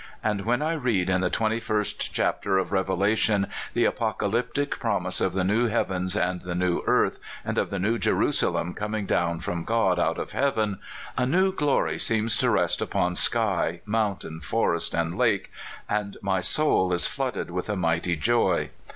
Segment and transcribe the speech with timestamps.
[0.23, 5.33] And when I read in the twenty first chapter of Revelation the Apocalyptic promise of
[5.33, 9.41] the new heavens and the new earth, and of the New Jeru salem coming down
[9.41, 10.79] from God out of heaven,
[11.15, 15.51] a new glory seems to rest upon sky, mountain, forest, and lake,
[15.87, 18.71] and my soul is flooded with a mighty joy.